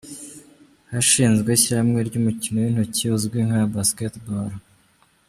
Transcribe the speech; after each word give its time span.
Hashinzwe 0.91 1.49
ishyirahamwe 1.53 1.99
ry’umukino 2.07 2.57
w’intoki 2.59 3.03
uzwi 3.15 3.39
nka 3.47 3.61
basketball. 3.73 4.51